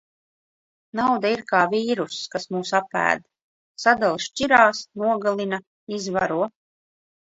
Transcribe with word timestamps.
Nauda 0.99 1.31
ir 1.35 1.43
kā 1.51 1.59
vīrsuss, 1.73 2.23
kas 2.35 2.49
mūs 2.55 2.71
apēd. 2.79 3.23
Sadala 3.85 4.25
šķirās, 4.29 4.83
nogalina, 5.03 5.61
izvaro. 5.99 6.41